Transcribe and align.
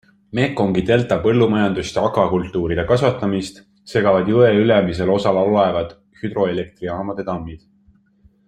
Mekongi 0.37 0.81
delta 0.85 1.17
põllumajandust 1.25 1.99
ja 1.99 2.05
akvakultuuride 2.07 2.85
kasvatamist 2.93 3.61
segavad 3.93 4.33
jõe 4.33 4.49
ülemisel 4.63 5.15
osal 5.19 5.41
olevad 5.43 5.95
hüdroelektrijaamade 6.23 7.31
tammid. 7.33 7.63